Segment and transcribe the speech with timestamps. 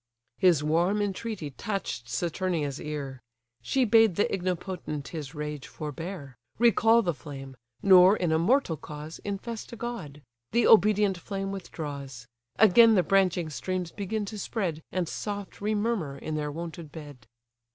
[0.39, 3.21] His warm entreaty touch'd Saturnia's ear:
[3.61, 9.19] She bade the ignipotent his rage forbear, Recall the flame, nor in a mortal cause
[9.19, 12.25] Infest a god: the obedient flame withdraws:
[12.57, 17.27] Again the branching streams begin to spread, And soft remurmur in their wonted bed.